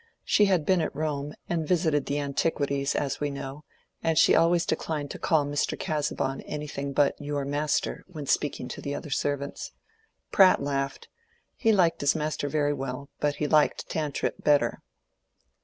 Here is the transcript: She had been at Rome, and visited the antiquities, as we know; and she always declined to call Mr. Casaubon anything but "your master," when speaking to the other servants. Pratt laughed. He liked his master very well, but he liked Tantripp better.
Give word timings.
She 0.23 0.45
had 0.45 0.65
been 0.65 0.81
at 0.81 0.95
Rome, 0.95 1.35
and 1.47 1.67
visited 1.67 2.07
the 2.07 2.17
antiquities, 2.17 2.95
as 2.95 3.19
we 3.19 3.29
know; 3.29 3.65
and 4.01 4.17
she 4.17 4.33
always 4.33 4.65
declined 4.65 5.11
to 5.11 5.19
call 5.19 5.45
Mr. 5.45 5.77
Casaubon 5.77 6.41
anything 6.41 6.91
but 6.91 7.13
"your 7.19 7.45
master," 7.45 8.03
when 8.07 8.25
speaking 8.25 8.67
to 8.69 8.81
the 8.81 8.95
other 8.95 9.11
servants. 9.11 9.73
Pratt 10.31 10.59
laughed. 10.59 11.07
He 11.55 11.71
liked 11.71 12.01
his 12.01 12.15
master 12.15 12.49
very 12.49 12.73
well, 12.73 13.09
but 13.19 13.35
he 13.35 13.47
liked 13.47 13.87
Tantripp 13.89 14.43
better. 14.43 14.81